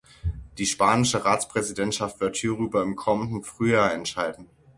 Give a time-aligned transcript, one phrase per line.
[0.57, 4.49] Die spanische Ratspräsidentschaft wird hierüber im kommenden Frühjahr entscheiden.